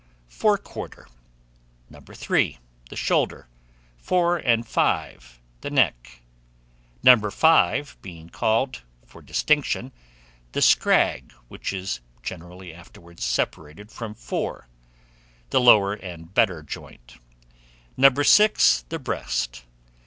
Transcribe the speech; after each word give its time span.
Fore 0.29 0.57
quarter: 0.57 1.07
No. 1.87 1.99
3, 1.99 2.57
the 2.89 2.95
shoulder; 2.95 3.47
4 3.97 4.37
and 4.39 4.67
5 4.67 5.39
the 5.61 5.69
neck; 5.69 6.21
No. 7.03 7.15
5 7.29 7.97
being 8.01 8.27
called, 8.27 8.81
for 9.05 9.21
distinction, 9.21 9.91
the 10.53 10.61
scrag, 10.63 11.31
which 11.49 11.71
is 11.71 11.99
generally 12.23 12.73
afterwards 12.73 13.23
separated 13.23 13.91
from 13.91 14.15
4, 14.15 14.67
the 15.51 15.61
lower 15.61 15.93
and 15.93 16.33
better 16.33 16.63
joint; 16.63 17.17
No. 17.95 18.11
6, 18.11 18.85
the 18.89 18.97
breast. 18.97 19.65